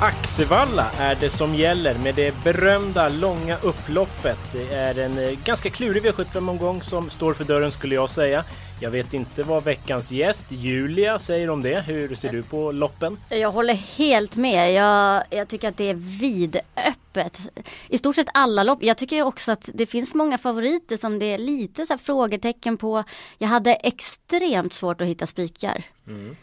[0.00, 4.38] Axevalla är det som gäller med det berömda långa upploppet.
[4.52, 8.44] Det är en eh, ganska klurig V75-omgång som står för dörren skulle jag säga.
[8.80, 11.80] Jag vet inte vad veckans gäst Julia säger om det.
[11.80, 13.16] Hur ser du på loppen?
[13.28, 14.72] Jag håller helt med.
[14.72, 17.40] Jag, jag tycker att det är vidöppet.
[17.88, 18.78] I stort sett alla lopp.
[18.82, 22.76] Jag tycker också att det finns många favoriter som det är lite så här frågetecken
[22.76, 23.04] på.
[23.38, 25.82] Jag hade extremt svårt att hitta spikar.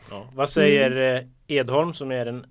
[0.10, 0.30] Ja.
[0.34, 2.46] Vad säger eh, Edholm som är den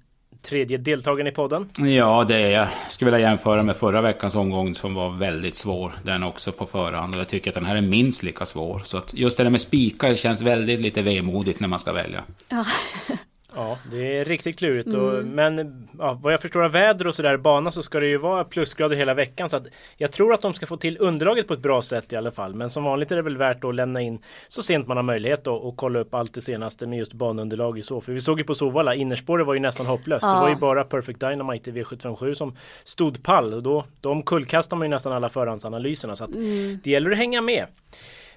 [0.44, 1.68] tredje deltagaren i podden?
[1.96, 2.68] Ja, det är jag.
[2.88, 5.92] skulle vilja jämföra med förra veckans omgång som var väldigt svår.
[6.02, 7.14] Den också på förhand.
[7.14, 8.82] Och jag tycker att den här är minst lika svår.
[8.84, 12.22] Så att just det där med spikar känns väldigt lite vemodigt när man ska välja.
[12.48, 12.64] Ja.
[13.56, 14.94] Ja, det är riktigt klurigt.
[14.94, 18.16] Och, men ja, vad jag förstår av väder och sådär, bana så ska det ju
[18.18, 19.48] vara plusgrader hela veckan.
[19.48, 19.66] Så att
[19.96, 22.54] jag tror att de ska få till underlaget på ett bra sätt i alla fall.
[22.54, 25.44] Men som vanligt är det väl värt att lämna in så sent man har möjlighet
[25.44, 28.00] då, och kolla upp allt det senaste med just banunderlag i så.
[28.00, 30.22] För vi såg ju på Sovalla, innerspåret var ju nästan hopplöst.
[30.22, 30.40] Det Ja.
[30.40, 33.54] var ju bara Perfect Dynamite i V757 som stod pall.
[33.54, 36.16] Och då, då omkullkastar man ju nästan alla förhandsanalyserna.
[36.16, 36.30] Så att
[36.82, 37.66] det gäller att hänga med.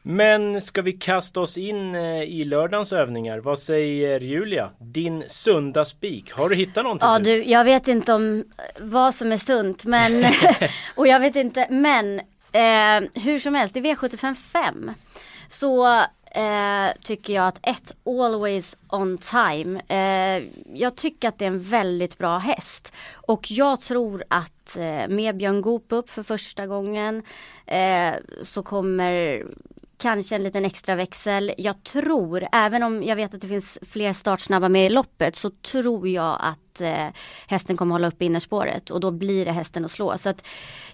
[0.01, 3.37] Men ska vi kasta oss in eh, i lördagens övningar?
[3.39, 4.69] Vad säger Julia?
[4.79, 6.31] Din sunda spik.
[6.33, 7.25] Har du hittat någon till Ja slut?
[7.25, 8.43] du, jag vet inte om
[8.79, 10.25] vad som är sunt men
[10.95, 12.19] och jag vet inte men
[12.51, 14.91] eh, hur som helst i V75 5
[15.49, 15.87] så
[16.31, 19.81] eh, tycker jag att ett Always on time.
[19.87, 25.07] Eh, jag tycker att det är en väldigt bra häst och jag tror att eh,
[25.07, 27.23] med Björn Goop upp för första gången
[27.65, 28.13] eh,
[28.43, 29.43] så kommer
[29.97, 31.53] Kanske en liten extra växel.
[31.57, 35.49] Jag tror, även om jag vet att det finns fler startsnabba med i loppet, så
[35.49, 37.07] tror jag att eh,
[37.47, 40.17] hästen kommer hålla upp innerspåret och då blir det hästen att slå.
[40.17, 40.45] Så att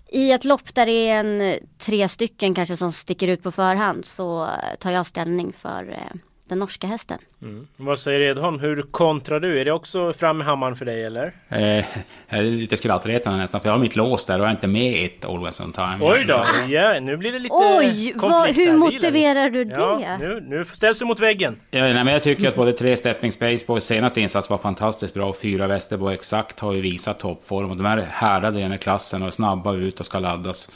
[0.10, 4.06] i ett lopp där det är en tre stycken kanske som sticker ut på förhand
[4.06, 7.18] så eh, tar jag ställning för eh, den norska hästen.
[7.42, 7.68] Mm.
[7.78, 8.60] Vad säger Edholm?
[8.60, 9.60] Hur kontrar du?
[9.62, 11.34] Är det också fram med hammaren för dig eller?
[11.50, 11.86] Eh,
[12.30, 13.62] jag är lite skrattretande nästan.
[13.62, 15.98] För jag har mitt lås där och jag är inte med ett Always on time.
[16.02, 16.46] Oj då!
[16.68, 20.28] Ja, nu blir det lite Oj, vad, hur motiverar du Ja, det?
[20.28, 21.56] nu, nu ställs du mot väggen.
[21.72, 25.30] Ja, nej, men jag tycker att både tre Stepping Spaceboys senaste insats var fantastiskt bra
[25.30, 27.70] och fyra Västerbo exakt har ju visat toppform.
[27.72, 30.70] Och de är härdade i den här klassen och är snabba ut och ska laddas.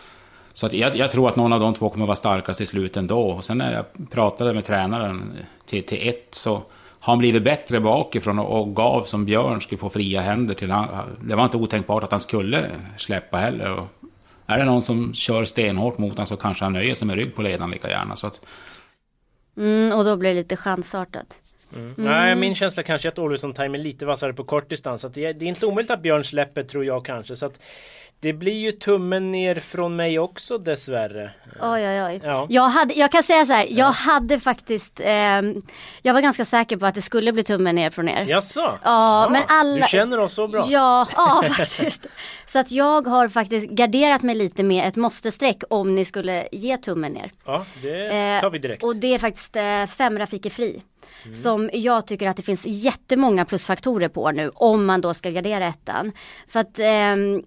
[0.57, 2.97] Så att jag, jag tror att någon av de två kommer vara starkast i slutet
[2.97, 3.21] ändå.
[3.21, 5.33] Och sen när jag pratade med tränaren
[5.65, 6.53] till, till ett så
[6.99, 10.71] har han blivit bättre bakifrån och, och gav som Björn skulle få fria händer till
[10.71, 10.87] han.
[11.21, 13.71] Det var inte otänkbart att han skulle släppa heller.
[13.71, 13.85] Och
[14.45, 17.35] är det någon som kör stenhårt mot honom så kanske han nöjer sig med rygg
[17.35, 18.15] på ledaren lika gärna.
[18.15, 18.41] Så att,
[19.57, 21.39] Mm, och då blir det lite chansartat.
[21.95, 25.01] Nej, min känsla kanske är att Olsson Time är lite vassare på kort distans.
[25.01, 27.35] Så att det, är, det är inte omöjligt att Björn släpper tror jag kanske.
[27.35, 27.59] Så att
[28.19, 31.31] det blir ju tummen ner från mig också dessvärre.
[31.61, 32.21] Oj, oj, oj.
[32.23, 32.47] Ja.
[32.49, 35.61] Jag, hade, jag kan säga så här, jag hade faktiskt, ehm,
[36.01, 38.25] jag var ganska säker på att det skulle bli tummen ner från er.
[38.29, 38.77] Jaså?
[38.83, 39.85] Ja, men alla...
[39.85, 40.65] Du känner oss så bra?
[40.69, 42.05] Ja, ja faktiskt.
[42.45, 46.77] Så att jag har faktiskt garderat mig lite med ett måste-streck om ni skulle ge
[46.77, 47.31] tummen ner.
[47.45, 48.83] Ja, det Eh, tar vi direkt.
[48.83, 50.81] Och det är faktiskt eh, fem Rafiki Fri.
[51.23, 51.35] Mm.
[51.35, 55.67] Som jag tycker att det finns jättemånga plusfaktorer på nu om man då ska gardera
[55.67, 56.11] ettan.
[56.47, 57.43] För att ehm,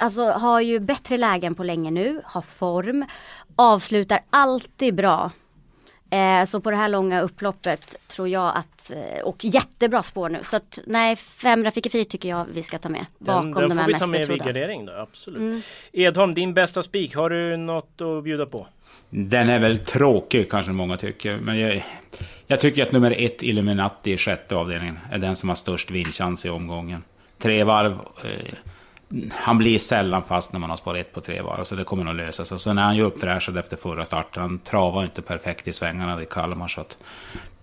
[0.00, 3.04] alltså har ju bättre lägen på länge nu, har form,
[3.56, 5.30] avslutar alltid bra.
[6.10, 10.38] Eh, så på det här långa upploppet tror jag att, eh, och jättebra spår nu.
[10.44, 13.06] Så att nej, fem Rafiki Fri tycker jag vi ska ta med.
[13.18, 14.44] Bakom den, den de får här vi mest ta med vid betrodda.
[14.44, 15.64] gardering då, absolut.
[15.92, 18.66] Edholm, din bästa spik, har du något att bjuda på?
[19.10, 21.36] Den är väl tråkig kanske många tycker.
[21.36, 21.86] Men jag,
[22.46, 26.46] jag tycker att nummer ett Illuminati i sjätte avdelningen är den som har störst vinstchans
[26.46, 27.02] i omgången.
[27.38, 27.92] Tre varv.
[28.24, 28.54] Eh,
[29.32, 31.64] han blir sällan fast när man har spår ett på tre varv.
[31.64, 32.58] Så det kommer nog lösa sig.
[32.58, 34.42] Sen är han ju uppfräschad efter förra starten.
[34.42, 36.68] Han travar inte perfekt i svängarna i Kalmar.
[36.68, 36.98] Så att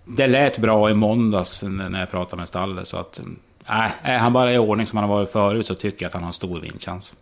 [0.04, 2.88] det lät bra i måndags när jag pratade med stallet.
[2.88, 3.20] Så att
[3.68, 6.14] nej, är han bara i ordning som han har varit förut så tycker jag att
[6.14, 7.14] han har en stor vinstchans.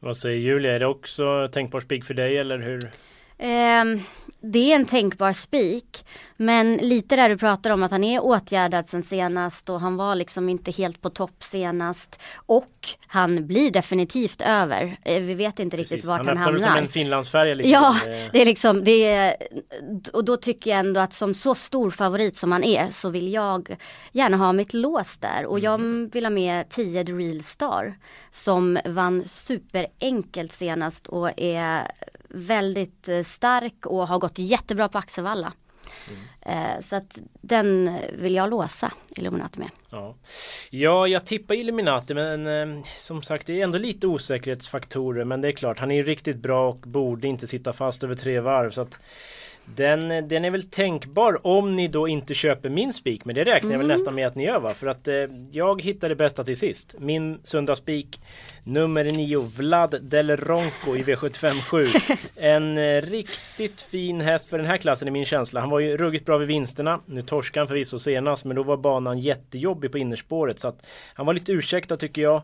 [0.00, 2.90] Vad säger Julia, är det också tänkbar spik för dig eller hur?
[3.44, 4.00] Ehm,
[4.40, 6.04] det är en tänkbar spik.
[6.36, 10.14] Men lite där du pratar om att han är åtgärdad sen senast och han var
[10.14, 12.20] liksom inte helt på topp senast.
[12.34, 14.96] Och han blir definitivt över.
[15.04, 16.04] Eh, Vi vet inte riktigt Precis.
[16.08, 16.82] vart han, han öppnar som hamnar.
[16.82, 17.54] en finlandsfärja.
[17.66, 19.34] Ja, Eh, det är liksom det är,
[20.12, 23.32] och då tycker jag ändå att som så stor favorit som han är så vill
[23.32, 23.76] jag
[24.12, 25.78] gärna ha mitt lås där och jag
[26.12, 27.94] vill ha med 10 The Real Star
[28.32, 31.82] som vann superenkelt senast och är
[32.34, 35.52] väldigt eh, stark och har gått jättebra på Axevalla.
[36.40, 39.70] Eh, så att den vill jag låsa Illuminati med.
[39.90, 40.14] Ja.
[40.70, 45.48] ja, jag tippar Illuminati men eh, som sagt det är ändå lite osäkerhetsfaktorer men det
[45.48, 48.70] är klart han är ju riktigt bra och borde inte sitta fast över tre varv
[48.70, 48.98] så att
[49.64, 53.70] den, den är väl tänkbar om ni då inte köper min spik men det räknar
[53.70, 54.74] jag väl nästan med att ni gör va?
[54.74, 55.14] För att eh,
[55.50, 56.94] jag hittar det bästa till sist.
[56.98, 58.20] Min söndagsspik
[58.64, 61.86] nummer 9 Vlad Del Ronco i V75 7.
[62.36, 65.60] En eh, riktigt fin häst för den här klassen i min känsla.
[65.60, 67.00] Han var ju ruggigt bra vid vinsterna.
[67.06, 71.26] Nu torskade han förvisso senast men då var banan jättejobbig på innerspåret så att han
[71.26, 72.42] var lite ursäktad tycker jag.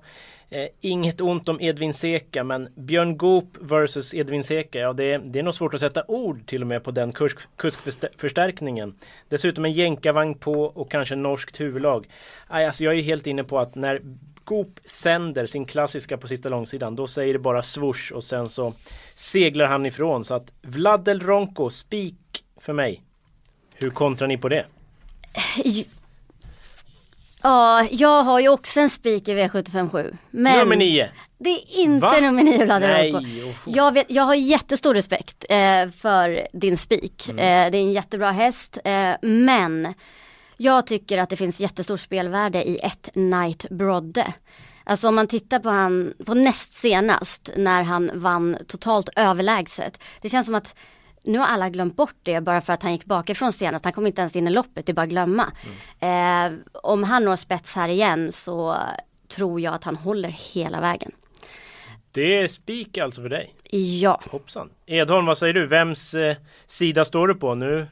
[0.50, 5.38] Eh, inget ont om Edvin Seka men Björn Goop versus Edvin Seka, ja det, det
[5.38, 8.94] är nog svårt att sätta ord till och med på den kurs, kursförstärkningen.
[9.28, 12.06] Dessutom en jänkarvagn på och kanske norskt huvudlag.
[12.46, 14.00] Aj, alltså jag är helt inne på att när
[14.44, 18.72] Goop sänder sin klassiska på sista långsidan då säger det bara swoosh och sen så
[19.14, 23.02] seglar han ifrån så att Vladel Ronko, spik för mig.
[23.74, 24.66] Hur kontrar ni på det?
[25.64, 25.84] Eh,
[27.42, 30.16] Ja, jag har ju också en spik i V757.
[30.30, 31.10] Men Nummer 9.
[31.38, 32.20] Det är inte Va?
[32.20, 33.26] nummer 9 Vlad Nej, Ronco.
[33.26, 33.54] oh.
[33.64, 37.28] Jag, vet, jag har jättestor respekt eh, för din spik.
[37.28, 37.38] Mm.
[37.38, 38.78] Eh, det är en jättebra häst.
[38.84, 39.94] Eh, men
[40.56, 44.32] jag tycker att det finns jättestor spelvärde i ett Night Brodde.
[44.84, 50.02] Alltså om man tittar på han, på näst senast när han vann totalt överlägset.
[50.20, 50.74] Det känns som att
[51.28, 53.84] nu har alla glömt bort det bara för att han gick bakifrån senast.
[53.84, 55.52] Han kom inte ens in i loppet, det är bara att glömma.
[56.00, 58.76] Eh, om han når spets här igen så
[59.28, 61.12] tror jag att han håller hela vägen.
[62.12, 63.54] Det är spik alltså för dig.
[64.00, 64.20] Ja.
[64.30, 64.70] Hoppsan.
[64.86, 65.66] Edholm, vad säger du?
[65.66, 66.36] Vems eh,
[66.66, 67.54] sida står du på?
[67.54, 67.86] Nu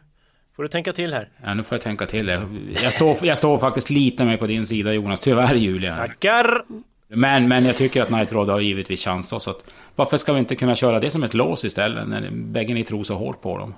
[0.56, 1.28] får du tänka till här.
[1.44, 2.48] Ja, nu får jag tänka till det.
[2.82, 5.96] Jag står, jag står faktiskt lite mer på din sida Jonas, tyvärr Julia.
[5.96, 6.64] Tackar!
[7.08, 10.56] Men, men jag tycker att Nightbroad har givetvis chans så att Varför ska vi inte
[10.56, 12.08] kunna köra det som ett lås istället?
[12.08, 13.74] När bägge ni tror så hårt på dem.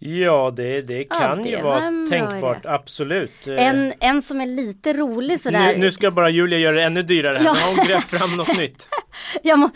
[0.00, 2.58] Ja, det, det Ja, kan det ju var vara tänkbart.
[2.64, 2.68] idé.
[2.68, 3.46] Absolut.
[3.46, 5.72] En, en som är lite rolig sådär.
[5.72, 7.34] nu, nu ska bara Julia göra det ännu dyrare.
[7.44, 7.52] Ja.
[7.52, 8.88] Nu har hon grävt fram något nytt.
[9.42, 9.70] Jag må,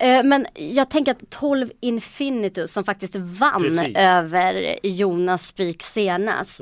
[0.00, 3.98] eh, men jag tänker att 12 Infinitus som faktiskt vann Precis.
[3.98, 6.60] över Jonas Spik senast.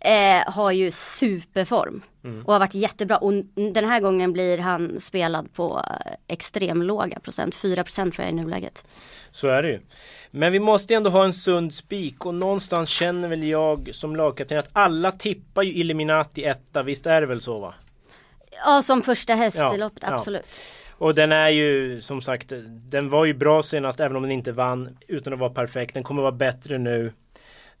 [0.00, 2.02] Eh, har ju superform.
[2.28, 2.44] Mm.
[2.44, 3.16] Och har varit jättebra.
[3.16, 7.54] Och den här gången blir han spelad på eh, extremlåga procent.
[7.54, 8.84] 4 procent tror jag i nuläget.
[9.30, 9.80] Så är det ju.
[10.30, 14.58] Men vi måste ändå ha en sund spik och någonstans känner väl jag som lagkapten
[14.58, 16.82] att alla tippar ju Illuminati etta.
[16.82, 17.74] Visst är det väl så va?
[18.64, 20.14] Ja som första häst Ja, i loppet, ja.
[20.14, 20.46] absolut.
[20.90, 22.52] Och den är ju som sagt
[22.90, 26.02] Den var ju bra senast även om den inte vann Utan att vara perfekt Den
[26.02, 27.12] kommer vara bättre nu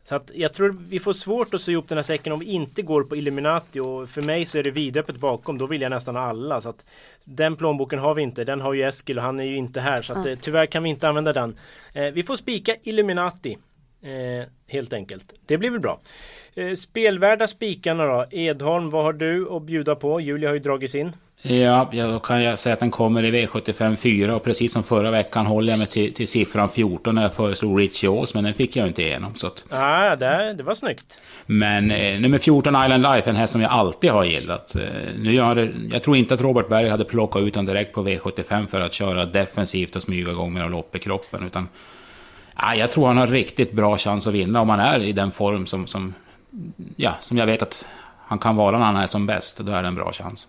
[0.08, 2.46] Så att jag tror vi får svårt att sy ihop den här säcken om vi
[2.46, 5.58] inte går på Illuminati och för mig så är det vidöppet bakom.
[5.58, 6.60] Då vill jag nästan ha alla.
[6.60, 6.84] Så att
[7.24, 8.44] den plånboken har vi inte.
[8.44, 10.02] Den har ju Eskil och han är ju inte här.
[10.02, 11.56] Så att, eh, tyvärr kan vi inte använda den.
[11.92, 13.58] Eh, vi får spika Illuminati.
[14.02, 15.34] Eh, helt enkelt.
[15.46, 16.00] Det blir väl bra.
[16.54, 18.26] Eh, spelvärda spikarna då.
[18.30, 20.20] Edholm, vad har du att bjuda på?
[20.20, 21.12] Julia har ju dragit sin.
[21.42, 25.10] Ja, då kan jag säga att den kommer i V75 4 och precis som förra
[25.10, 28.54] veckan håller jag mig till, till siffran 14 när jag föreslog Richie Ås, men den
[28.54, 29.34] fick jag inte igenom.
[29.34, 31.20] Så att, Ah, det, det var snyggt.
[31.46, 34.76] men eh, nummer 14 Island Life, en häst som jag alltid har gillat.
[34.76, 34.82] Eh,
[35.18, 38.66] nu det, jag tror inte att Robert Berg hade plockat ut den direkt på V75
[38.66, 41.46] för att köra defensivt och smyga igång med lopp i kroppen.
[41.46, 41.68] Utan,
[42.56, 45.30] ja, jag tror han har riktigt bra chans att vinna om han är i den
[45.30, 46.14] form som, som,
[46.96, 47.86] ja, som jag vet att
[48.26, 49.58] han kan vara när han är som bäst.
[49.58, 50.46] Då är det en bra chans.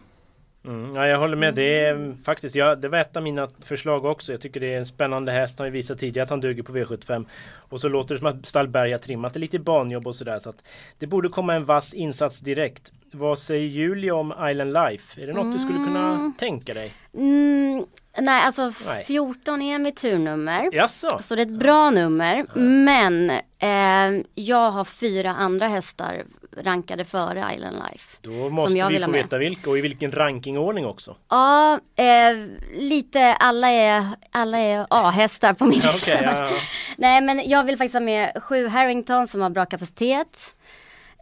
[0.66, 1.56] Mm, ja, jag håller med.
[1.56, 4.32] Det är mm, faktiskt, ja, det var ett av mina förslag också.
[4.32, 5.60] Jag tycker det är en spännande häst.
[5.60, 7.26] Han har ju visat tidigare att han duger på V75.
[7.56, 10.40] Och så låter det som att Stallberg har trimmat det lite banjobb och sådär.
[10.40, 10.64] Så att
[11.00, 12.92] det borde komma en vass insats direkt.
[13.12, 15.22] Vad säger Julia om Island Life?
[15.22, 16.94] Är det något du skulle kunna tänka dig?
[17.14, 17.86] Mm,
[18.18, 19.04] nej alltså Nej.
[19.06, 20.70] 14 är mitt turnummer.
[20.72, 21.20] Jaså?
[21.22, 22.46] Så det är ett bra nummer.
[22.60, 26.24] Men eh, jag har fyra andra hästar
[26.58, 28.18] rankade före Island Life.
[28.22, 29.24] Då måste vi få med.
[29.24, 31.16] veta vilka och i vilken rankingordning också.
[31.30, 32.38] Ja, eh,
[32.80, 36.50] lite alla är, alla är A-hästar på min Ja, ja, ja.
[36.98, 40.56] Nej men jag vill faktiskt ha med sju Harrington som har bra kapacitet.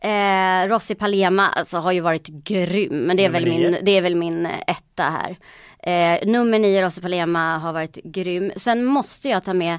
[0.01, 3.92] Eh, Rossi Palema alltså, har ju varit grym men det är, Nummer väl min, det
[3.92, 5.38] är väl min eh, etta här.
[5.80, 8.51] Eh, nummer nio Rossi Palema har varit grym.
[8.56, 9.77] Sen måste jag ta med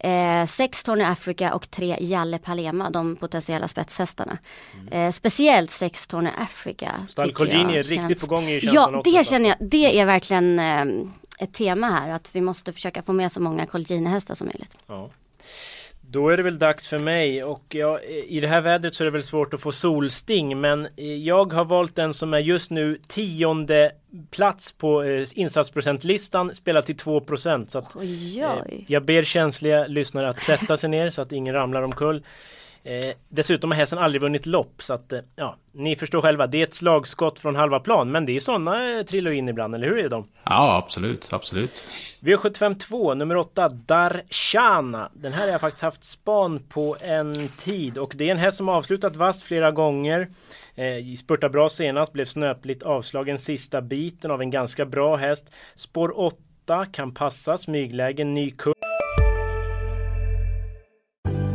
[0.00, 4.38] Eh, sex Tony Africa och tre Jalle Palema, de potentiella spetshästarna.
[4.90, 6.92] Eh, speciellt sex Tony Africa.
[7.08, 9.56] Stall Colgjini är känns- riktigt på gång i Ja, också, det så känner jag.
[9.60, 10.84] Det är verkligen eh,
[11.38, 14.78] ett tema här att vi måste försöka få med så många Colgjini-hästar som möjligt.
[14.86, 15.10] Ja.
[16.08, 19.04] Då är det väl dags för mig och ja, i det här vädret så är
[19.04, 22.70] det väl svårt att få solsting men eh, jag har valt den som är just
[22.70, 23.92] nu tionde
[24.30, 28.84] plats på eh, insatsprocentlistan spelat till 2 så att Oj, Eh.
[28.86, 32.22] Jag ber känsliga lyssnare att sätta sig ner så att ingen ramlar omkull.
[32.86, 36.46] Eh, dessutom har hästen aldrig vunnit lopp så att eh, ja, ni förstår själva.
[36.46, 39.74] Det är ett slagskott från halva plan men det är sådana eh, trillar in ibland,
[39.74, 40.24] eller hur är de?
[40.44, 41.84] Ja, absolut, absolut.
[42.20, 45.10] V75 nummer 8 Darshana.
[45.14, 48.56] Den här har jag faktiskt haft span på en tid och det är en häst
[48.56, 50.28] som har avslutat vast flera gånger.
[50.74, 55.50] Eh, spurtade bra senast, blev snöpligt avslagen sista biten av en ganska bra häst.
[55.74, 58.95] Spår 8 kan passa, smyglägen, ny kurs.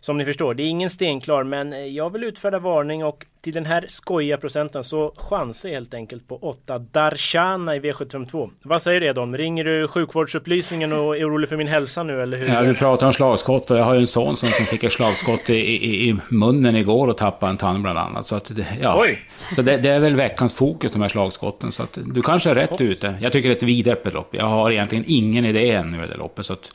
[0.00, 3.52] Som ni förstår, det är ingen stenklar men eh, jag vill utfärda varning och till
[3.52, 8.50] den här skojiga procenten så chansar jag helt enkelt på 8 Darshana i V752.
[8.62, 9.36] Vad säger du Edon?
[9.36, 12.46] Ringer du sjukvårdsupplysningen och är orolig för min hälsa nu eller hur?
[12.48, 14.92] Ja, du pratar om slagskott och jag har ju en son som, som fick ett
[14.92, 18.26] slagskott i, i, i munnen igår och tappade en tand bland annat.
[18.26, 19.00] Så, att det, ja.
[19.00, 19.18] Oj.
[19.50, 21.72] så det, det är väl veckans fokus, de här slagskotten.
[21.72, 23.18] Så att du kanske är rätt ute.
[23.20, 24.34] Jag tycker det är ett vidöppet lopp.
[24.34, 26.44] Jag har egentligen ingen idé ännu i det loppet.
[26.44, 26.72] Så att,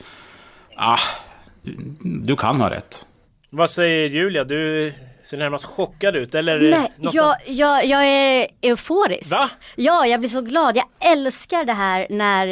[0.75, 1.00] ah,
[2.01, 3.05] du kan ha rätt.
[3.57, 4.43] Vad säger Julia?
[4.43, 4.93] Du
[5.24, 6.57] ser närmast chockad ut eller?
[6.57, 9.31] är Nej, jag, jag, jag är euforisk.
[9.31, 9.50] Va?
[9.75, 10.77] Ja, jag blir så glad.
[10.77, 12.47] Jag älskar det här när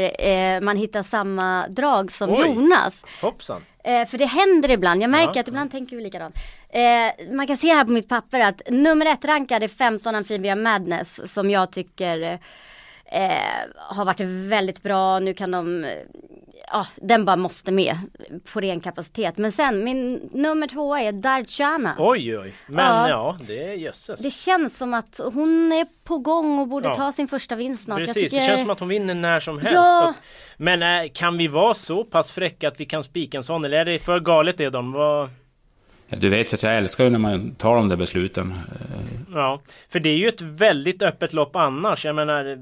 [0.56, 2.40] eh, man hittar samma drag som Oj.
[2.42, 3.06] Jonas.
[3.22, 3.62] Hoppsan!
[3.84, 5.42] Eh, för det händer ibland, jag märker Ja.
[5.42, 6.36] att ibland tänker vi likadant.
[6.70, 11.34] Eh, man kan se här på mitt papper att nummer ett rankade 15 Amphibia Madness
[11.34, 12.40] som jag tycker
[13.14, 13.38] eh,
[13.76, 15.20] har varit väldigt bra.
[15.20, 15.90] Nu kan de, eh,
[16.72, 17.96] ja den bara måste med
[18.54, 19.38] på ren kapacitet.
[19.38, 21.96] Men sen min nummer två är Darchana.
[22.00, 22.54] Oj oj!
[22.68, 23.38] Men ja, Ja.
[23.48, 24.20] det är jösses.
[24.20, 26.96] Det känns som att hon är på gång och borde Ja.
[26.96, 27.98] ta sin första vinst snart.
[27.98, 28.40] Precis, jag tycker...
[28.42, 29.74] det känns som att hon vinner när som helst.
[29.74, 30.10] Ja.
[30.10, 30.16] Och,
[30.58, 33.66] men äh, kan vi vara så pass fräcka att vi kan spika en sån?
[33.66, 34.92] Eller är det för galet Edon?
[34.92, 35.30] Vad...
[36.08, 38.60] Ja, Du vet att jag älskar ju när man tar de där besluten.
[39.34, 42.06] Ja, för det är ju ett väldigt öppet lopp annars.
[42.06, 42.58] Jag menar,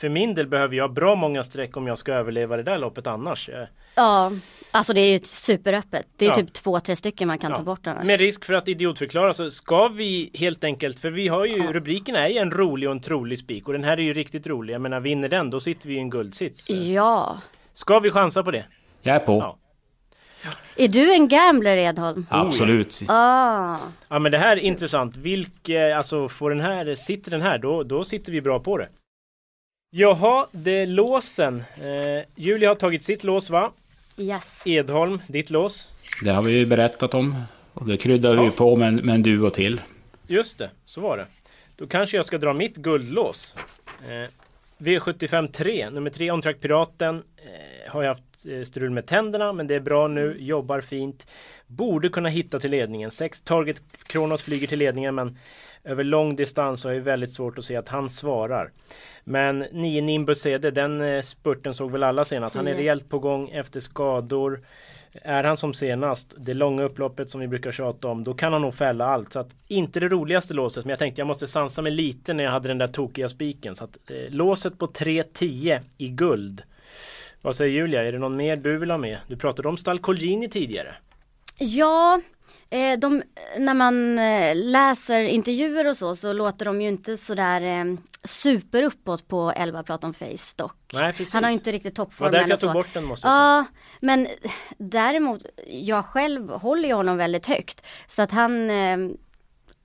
[0.00, 3.06] för min del behöver jag bra många streck om jag ska överleva det där loppet
[3.06, 3.48] annars.
[3.48, 4.32] Eh, Ja,
[4.70, 6.06] alltså det är ju superöppet.
[6.16, 6.34] Det är Ja.
[6.34, 7.56] typ två, tre stycken man kan Ja.
[7.56, 8.06] ta bort annars.
[8.06, 12.16] Med risk för att idiotförklara så ska vi helt enkelt, för vi har ju, rubriken
[12.16, 14.74] är ju en rolig och en trolig spik och den här är ju riktigt rolig.
[14.74, 16.70] Jag menar, vinner den då sitter vi i en guldsits.
[16.70, 17.40] Ja.
[17.72, 18.64] Ska vi chansa på det?
[19.02, 19.32] Jag är på.
[19.32, 19.58] Ja.
[20.76, 22.26] Är du en gambler Edholm?
[22.30, 23.02] Absolut.
[23.08, 23.76] Ah.
[24.08, 25.16] Ja men det här är intressant.
[25.16, 28.88] Vilke, alltså får den här, sitter den här då, då sitter vi bra på det.
[29.90, 31.64] Jaha, det är låsen.
[31.76, 33.72] Eh, Julia har tagit sitt lås va?
[34.18, 34.62] Yes.
[34.66, 35.90] Edholm, ditt lås.
[36.22, 37.34] Det har vi ju berättat om.
[37.74, 38.52] Och det kryddar vi ju Ja.
[38.56, 39.80] på med, med en duo till.
[40.26, 41.26] Just det, så var det.
[41.76, 43.56] Då kanske jag ska dra mitt guldlås.
[44.08, 44.30] Eh,
[44.78, 47.16] V75 3, nummer 3, Ontrack Piraten.
[47.36, 50.36] Eh, har jag haft eh, strul med tänderna, men det är bra nu.
[50.40, 51.26] Jobbar fint.
[51.66, 53.10] Borde kunna hitta till ledningen.
[53.10, 55.38] 6 Target Kronos flyger till ledningen, men
[55.86, 58.70] över lång distans har jag väldigt svårt att se att han svarar.
[59.24, 62.56] Men 9 Nimbus CD, den eh, spurten såg väl alla senast.
[62.56, 64.60] Han är rejält på gång efter skador.
[65.12, 68.62] Är han som senast, det långa upploppet som vi brukar tjata om, då kan han
[68.62, 69.32] nog fälla allt.
[69.32, 72.44] Så att, inte det roligaste låset, men jag tänkte jag måste sansa mig lite när
[72.44, 73.76] jag hade den där tokiga spiken.
[73.76, 76.62] Så att, eh, låset på 3.10 i guld.
[77.42, 79.18] Vad säger Julia, är det någon mer du vill ha med?
[79.28, 80.94] Du pratade om Stall Colgjini tidigare.
[81.58, 82.20] Ja,
[82.70, 83.22] eh, de,
[83.58, 87.84] när man eh, läser intervjuer och så, så låter de ju inte sådär eh,
[88.24, 90.76] super uppåt på 11 Platon Face dock.
[90.92, 91.34] Nej, precis.
[91.34, 93.32] Han har ju inte riktigt Det var toppformen därför jag tog bort den måste jag
[93.34, 93.42] säga.
[93.42, 93.64] Ja,
[94.00, 94.28] men
[94.78, 97.86] däremot, jag själv håller ju honom väldigt högt.
[98.08, 98.96] Så att han, eh,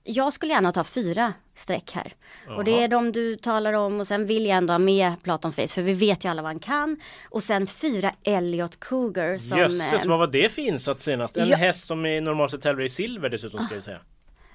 [0.04, 2.12] jag skulle gärna ta fyra streck här.
[2.56, 5.52] Och det är de du talar om och sen vill jag ändå ha med Platon
[5.52, 7.00] Face för vi vet ju alla vad han kan.
[7.30, 9.58] Och sen fyra Elliot Cougar som...
[9.58, 11.36] Jösses, eh, vad var det för insats senast?
[11.36, 11.56] En Ja.
[11.56, 14.00] häst som i normalt sett tävlar i silver dessutom ska jag säga.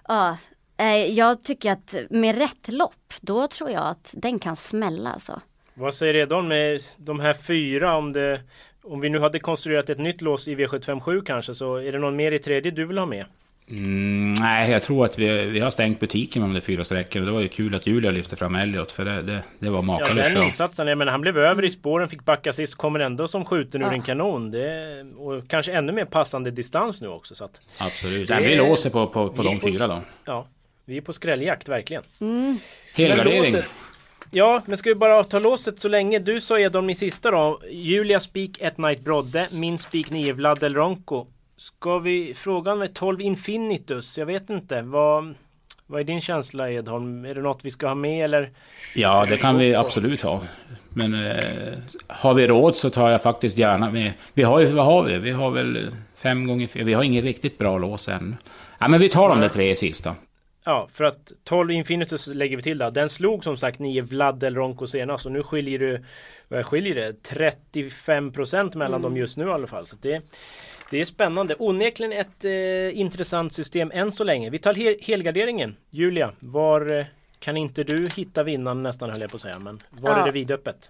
[0.07, 0.37] Ja,
[0.79, 5.41] Eh, jag tycker att med rätt lopp, då tror jag att den kan smälla alltså.
[5.73, 8.41] Vad säger Edholm med de här fyra om det
[8.83, 12.15] om vi nu hade konstruerat ett nytt lås i V757 kanske så är det någon
[12.15, 13.25] mer i tredje du vill ha med?
[13.69, 17.25] Mm, nej, jag tror att vi, vi har stängt butiken med de fyra sträckorna.
[17.25, 20.29] Det var ju kul att Julia lyfte fram Elliot för det, det, det var makalöst
[20.29, 20.87] Ja, den insatsen.
[20.87, 23.93] Jag menar, han blev över i spåren, fick backa sist, kommer ändå som skjuten ur
[23.93, 24.51] en kanon.
[24.51, 27.35] Det, och kanske ännu mer passande distans nu också.
[27.35, 28.27] Så att, Absolut.
[28.27, 30.01] Det- Nej, vi låser på, på, på vi de får- fyra då.
[30.25, 30.47] ja,
[30.85, 32.03] vi är på skrälljakt verkligen.
[32.95, 33.41] Helgardering.
[33.41, 33.65] Men låset-
[34.31, 36.19] Ja, men ska vi bara ta låset så länge?
[36.19, 37.61] Du sa Edholm min sista då.
[37.71, 41.27] Julia Spik 1 Night Brodde, min Spik 9 Vlad Del Ronco.
[41.59, 44.17] Ska vi fråga med 12 Infinitus?
[44.17, 44.81] Jag vet inte.
[44.81, 45.33] Vad,
[45.85, 47.25] vad är din känsla Edholm?
[47.25, 48.51] Är det något vi ska ha med eller?
[48.95, 50.41] Ja, det kan vi absolut ha.
[50.89, 51.73] Men eh,
[52.07, 54.13] har vi råd så tar jag faktiskt gärna med.
[54.33, 55.17] Vi har ju, vad har vi?
[55.17, 56.83] Vi har väl fem gånger fyra.
[56.83, 58.37] Vi har ingen riktigt bra lås än.
[58.79, 60.15] Ja, men vi tar de där tre sista.
[60.63, 62.91] Ja, för att 12 Infinitus lägger vi till där.
[62.91, 66.01] Den slog som sagt 9 Vlad Del Ronco senast och nu skiljer det,
[66.47, 67.29] vad skiljer det?
[67.29, 69.87] 35% mellan dem just nu i alla fall.
[69.87, 70.21] Så det,
[70.89, 71.55] det är spännande.
[71.59, 74.49] Onekligen ett eh, intressant system än så länge.
[74.49, 75.75] Vi tar hel helgarderingen.
[75.89, 77.05] Julia, var eh,
[77.39, 79.59] kan inte du hitta vinnaren nästan höll jag på att säga.
[79.59, 80.17] Men var Ja.
[80.21, 80.89] är det vidöppet?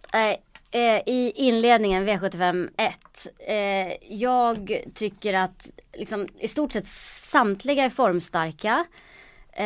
[0.72, 2.94] Eh, I inledningen V75 1.
[3.48, 6.88] Eh, jag tycker att liksom, i stort sett
[7.24, 8.86] samtliga är formstarka.
[9.54, 9.64] Eh,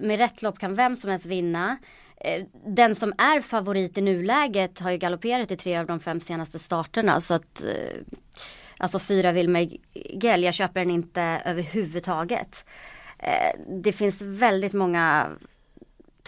[0.00, 1.76] med rätt lopp kan vem som helst vinna.
[2.20, 6.20] Eh, den som är favorit i nuläget har ju galopperat i tre av de fem
[6.20, 7.20] senaste starterna.
[7.20, 7.62] Så att,
[8.78, 12.64] alltså fyra Wilmer Gell, jag köper den inte överhuvudtaget.
[13.18, 15.28] Eh, det finns väldigt många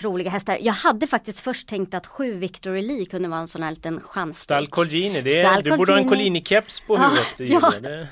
[0.01, 0.59] troliga hästar.
[0.61, 4.01] Jag hade faktiskt först tänkt att sju Victory Lee kunde vara en sån här liten
[4.01, 4.41] chans.
[4.41, 5.23] Stall Colgjini.
[5.23, 6.41] Det är, Stall du borde ha en Colgjini.
[6.41, 7.63] Collini-keps på Ja, huvudet.
[7.63, 7.89] Ja.
[7.91, 8.09] Det,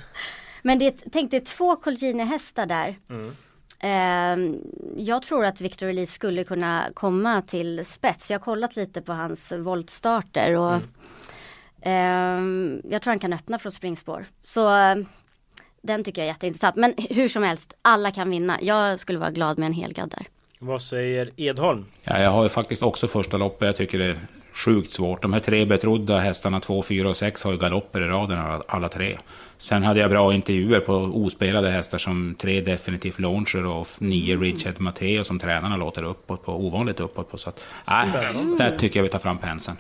[0.63, 2.97] Men det, tänk dig två Colgjini-hästar där.
[3.11, 3.37] Mm.
[3.81, 4.59] Ehm,
[4.97, 8.31] jag tror att Victor Elise skulle kunna komma till spets.
[8.31, 10.89] Jag har kollat lite på hans voltstarter och Mm.
[11.91, 14.25] Ehm, jag tror han kan öppna från springspår.
[14.43, 14.69] Så
[15.83, 16.77] den tycker jag är jätteintressant.
[16.77, 18.59] Men hur som helst, alla kan vinna.
[18.63, 20.27] Jag skulle vara glad med en helgad där.
[20.59, 21.85] vad säger Edholm?
[22.03, 23.67] Ja, jag har ju faktiskt också första loppet.
[23.67, 24.21] Jag tycker det är
[24.53, 25.23] sjukt svårt.
[25.23, 28.63] De här tre betrodda hästarna, 2, 4 och 6, har ju galopper i raden alla-
[28.69, 29.19] alla tre.
[29.59, 34.81] Sen hade jag bra intervjuer på ospelade hästar som tre definitivt launcher och nio Richard
[34.81, 37.39] Matteo som tränarna låter uppåt på, ovanligt uppåt på.
[37.39, 38.09] Så att, nej,
[38.59, 39.77] där tycker jag vi tar fram penseln.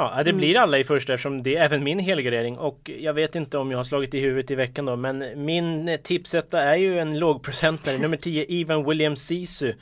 [0.00, 3.36] Ja, det blir alla i första eftersom det är även min helgardering och jag vet
[3.36, 6.98] inte om jag har slagit i huvudet i veckan då men min tipsetta är ju
[6.98, 9.72] en lågprocentare, nummer 10 Ivan Williams Sisu.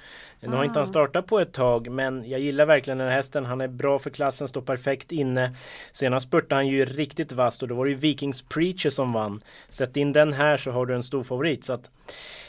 [0.40, 3.44] Nu har inte han startat på ett tag men jag gillar verkligen den här hästen.
[3.44, 5.55] Han är bra för klassen, står perfekt inne.
[5.92, 9.42] Senast spurtade han ju riktigt vasst och då var det ju Vikings Preacher som vann.
[9.68, 11.64] Sätt in den här så har du en stor favorit.
[11.64, 11.90] Så att,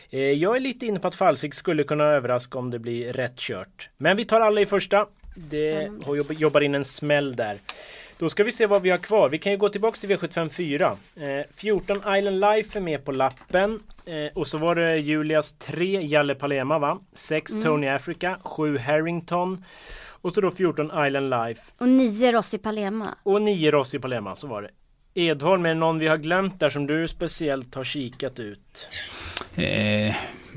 [0.09, 3.37] eh, jag är lite inne på att Falsik skulle kunna överraska om det blir rätt
[3.37, 3.89] kört.
[3.97, 5.07] Men vi tar alla i första.
[5.37, 7.57] Det har jobbar in en smäll där.
[8.19, 9.29] Då ska vi se vad vi har kvar.
[9.29, 10.97] Vi kan ju gå tillbaka till V75 4.
[11.15, 13.79] Eh, 14 Island Life är med på lappen.
[14.05, 16.99] Eh, och så var det Julias 3 Jalle Palema va?
[17.13, 19.63] 6 Tony Africa, 7 Harrington.
[20.21, 21.61] Och så då 14 Island Life.
[21.79, 23.15] Och nio Rossi Palema.
[23.23, 24.69] Och 9 Rossi Palema, så var det.
[25.17, 28.89] Edholm, är det någon vi har glömt där som du speciellt har kikat ut?
[29.55, 30.07] Eh,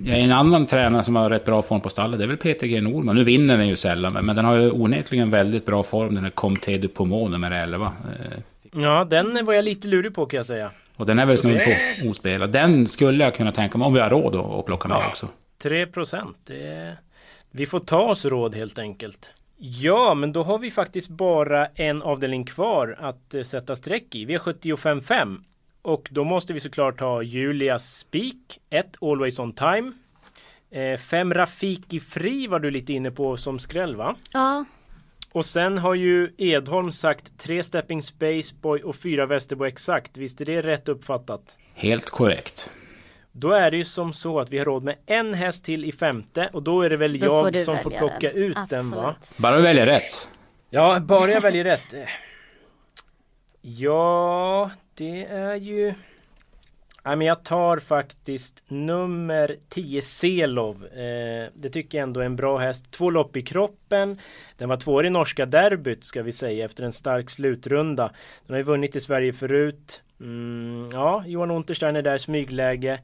[0.04, 2.18] jag är en annan tränare som har rätt bra form på stallet.
[2.18, 3.16] Det är väl Peter G Norman.
[3.16, 6.14] Nu vinner den ju sällan, men den har ju onekligen väldigt bra form.
[6.14, 7.86] Den här Comté du Pomo nummer 11.
[7.86, 8.38] Eh,
[8.72, 10.70] Ja, den var jag lite lurig på kan jag säga.
[10.96, 12.52] och den är väl snudd på ospelad.
[12.52, 15.28] Den skulle jag kunna tänka mig, om vi har råd att, plocka med också.
[15.62, 16.36] 3 procent.
[16.46, 16.96] Det...
[17.50, 19.32] Vi får ta oss råd helt enkelt.
[19.62, 24.26] Ja, men då har vi faktiskt bara en avdelning kvar att eh, sätta streck i.
[24.26, 25.38] V75
[25.82, 29.92] Och då måste vi såklart ha Julias Spik, 1 Always On Time.
[30.98, 34.16] 5 Rafiki Fri var du lite inne på som skräll va?
[34.32, 34.64] Ja,
[35.32, 40.16] Och sen har ju Edholm sagt 3 Stepping Spaceboy och 4 Västerbo Exakt.
[40.16, 41.56] Visst är det rätt uppfattat?
[41.74, 42.72] Helt korrekt.
[43.32, 45.92] Då är det ju som så att vi har råd med en häst till i
[45.92, 48.36] femte och då är det väl då får jag du som får plocka den.
[48.36, 49.14] ut den va?
[49.20, 49.38] Absolut.
[49.38, 50.28] Bara du väljer rätt.
[50.70, 51.94] Ja, bara jag väljer rätt.
[53.60, 55.94] Ja, det är ju...
[57.02, 60.86] Ja, men jag tar faktiskt nummer 10 Selov.
[60.86, 62.90] Eh, det tycker jag ändå är en bra häst.
[62.90, 64.18] Två lopp i kroppen.
[64.56, 68.12] Den var två i norska derbyt ska vi säga efter en stark slutrunda.
[68.46, 70.02] Den har ju vunnit i Sverige förut.
[70.20, 73.00] Mm, ja, Johan Unterstein är där smygläge.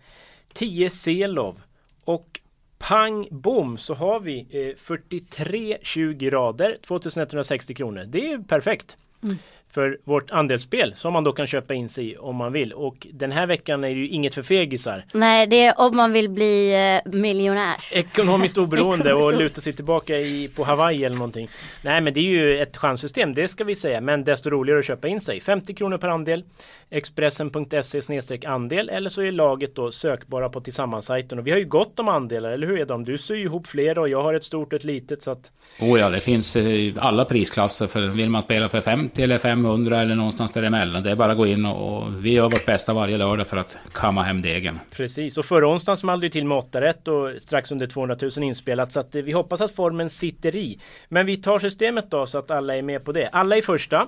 [0.53, 1.63] 10 Selov.
[2.05, 2.41] Och
[2.79, 6.79] pang bom så har vi eh, 43,20 rader.
[6.83, 8.05] 2160 kronor.
[8.05, 8.97] Det är perfekt.
[9.23, 9.37] Mm
[9.71, 12.73] för vårt andelsspel som man då kan köpa in sig i om man vill.
[12.73, 15.05] Och den här veckan är det ju inget för fegisar.
[15.15, 16.75] Nej, det är om man vill bli
[17.05, 17.77] eh, miljonär.
[17.93, 21.49] Ekonomiskt oberoende och luta sig tillbaka i, på Hawaii eller någonting.
[21.83, 24.01] Nej men det är ju ett chanssystem, det ska vi säga.
[24.01, 25.41] Men desto roligare att köpa in sig.
[25.41, 26.45] 50 kronor per andel.
[26.91, 31.39] Expressen.se andel eller så är laget då sökbara på tillsammans-sajten.
[31.39, 33.05] Och vi har ju gott om andelar, eller hur är de?
[33.05, 35.23] Du syr ihop flera och jag har ett stort och ett litet.
[35.23, 35.51] Så att...
[35.81, 37.87] Oh ja, det finns eh, alla prisklasser.
[37.87, 41.03] För vill man spela för 50 eller 500 eller någonstans däremellan.
[41.03, 43.57] Det är bara att gå in och, och vi gör vårt bästa varje lördag för
[43.57, 44.79] att kamma hem degen.
[44.91, 48.31] Precis, och förra onsdagen small det till med 8 rätt och strax under 200 000
[48.45, 48.93] inspelat.
[48.93, 50.79] Så att eh, vi hoppas att formen sitter i.
[51.09, 53.29] Men vi tar systemet då så att alla är med på det.
[53.33, 54.07] Alla i första.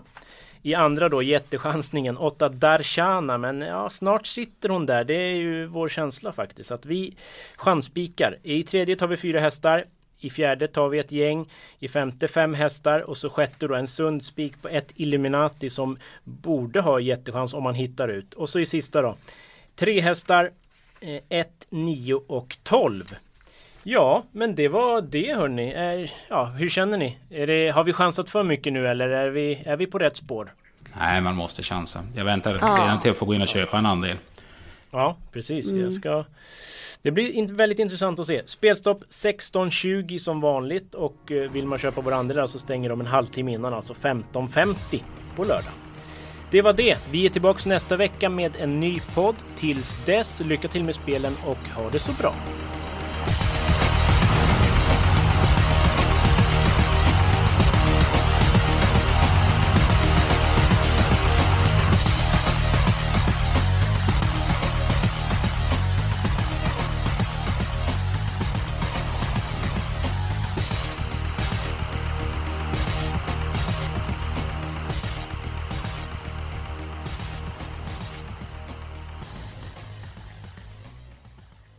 [0.62, 5.04] I andra då jättechansningen 8 Darshana men ja snart sitter hon där.
[5.04, 6.70] Det är ju vår känsla faktiskt.
[6.70, 7.16] Att vi
[7.56, 8.38] chanspikar.
[8.42, 9.84] I tredje tar vi fyra hästar.
[10.20, 11.46] I fjärde tar vi ett gäng.
[11.78, 15.96] I femte fem hästar och så sjätte då en sund spik på ett Illuminati som
[16.24, 18.34] borde ha jättechans om man hittar ut.
[18.34, 19.16] Och så i sista då.
[19.76, 20.50] Tre hästar.
[21.28, 23.16] 1, 9 och 12.
[23.82, 25.72] Ja, men det var det hörni.
[25.72, 27.18] Eh, ja, hur känner ni?
[27.30, 30.16] Är det, har vi chansat för mycket nu eller är vi, är vi på rätt
[30.16, 30.54] spår?
[30.98, 32.04] Nej, man måste chansa.
[32.16, 32.78] Jag väntar Ja.
[32.84, 34.16] redan till att få gå in och köpa en andel.
[34.90, 35.70] Ja, precis.
[35.70, 35.82] Mm.
[35.84, 36.24] Jag ska...
[37.02, 38.42] Det blir in, väldigt intressant att se.
[38.46, 43.06] Spelstopp 16.20 som vanligt och eh, vill man köpa våra andelar så stänger de en
[43.06, 45.02] halvtimme innan, alltså 15.50
[45.36, 45.72] på lördag.
[46.50, 46.98] Det var det.
[47.10, 49.34] Vi är tillbaka nästa vecka med en ny podd.
[49.56, 52.34] Tills dess, lycka till med spelen och ha det så bra.